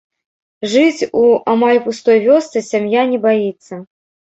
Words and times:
Жыць 0.71 1.09
у 1.21 1.21
амаль 1.55 1.83
пустой 1.85 2.25
вёсцы 2.27 2.67
сям'я 2.73 3.09
не 3.15 3.25
баіцца. 3.31 3.73